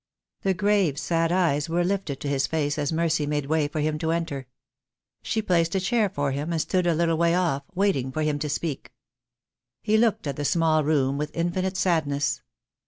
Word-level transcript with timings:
The 0.41 0.55
grave 0.55 0.97
sad 0.97 1.31
eyes 1.31 1.69
were 1.69 1.83
lifted 1.83 2.19
to 2.21 2.27
his 2.27 2.47
face 2.47 2.79
as 2.79 2.91
Mercy 2.91 3.27
made 3.27 3.45
way 3.45 3.67
for 3.67 3.81
him 3.81 3.99
to 3.99 4.09
enter. 4.09 4.47
She 5.21 5.43
placed 5.43 5.75
a 5.75 5.79
chair 5.79 6.09
for 6.09 6.31
him, 6.31 6.51
and 6.51 6.59
stood 6.59 6.87
a 6.87 6.95
little 6.95 7.19
way 7.19 7.35
off, 7.35 7.61
waiting 7.75 8.11
for 8.11 8.23
him 8.23 8.39
to 8.39 8.49
speak, 8.49 8.91
He 9.83 9.91
THE 9.91 9.97
DAY 9.97 10.01
WILL 10.07 10.11
COME. 10.11 10.15
2 10.21 10.21
2$ 10.23 10.25
looked 10.25 10.27
at 10.27 10.35
the 10.37 10.45
small 10.45 10.83
room 10.83 11.17
with 11.19 11.29
infinite 11.37 11.77
sadness. 11.77 12.41